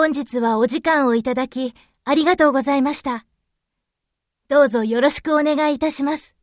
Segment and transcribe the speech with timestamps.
[0.00, 1.74] 本日はお時間をいただき、
[2.06, 3.26] ありがとうございました。
[4.48, 6.34] どうぞよろしくお願いいたします。